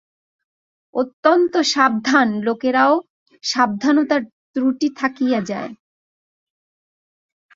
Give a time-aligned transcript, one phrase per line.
[0.95, 2.93] অত্যন্ত সাবধান লোকেরও
[3.43, 5.71] সাবধানতায় ত্রুটি থাকিয়া যায়।